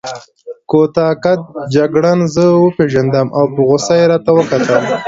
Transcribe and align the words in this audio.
کوتاه 0.69 1.13
قد 1.23 1.39
جګړن 1.75 2.19
زه 2.35 2.43
وپېژندم 2.63 3.27
او 3.37 3.45
په 3.53 3.59
غوسه 3.67 3.93
يې 3.99 4.05
راته 4.11 4.31
وکتل. 4.37 4.83